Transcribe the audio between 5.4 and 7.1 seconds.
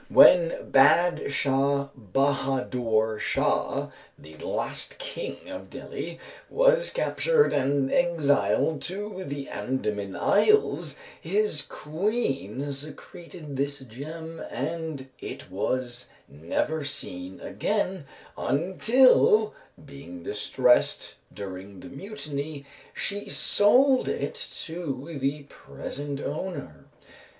of Delhi, was